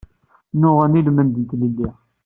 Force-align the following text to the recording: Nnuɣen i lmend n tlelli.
Nnuɣen 0.53 0.97
i 0.99 1.01
lmend 1.07 1.33
n 1.37 1.43
tlelli. 1.49 1.89